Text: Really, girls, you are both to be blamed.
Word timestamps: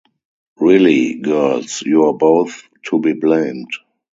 Really, 0.59 1.13
girls, 1.19 1.83
you 1.83 2.05
are 2.05 2.13
both 2.13 2.63
to 2.87 2.97
be 2.99 3.13
blamed. 3.13 3.69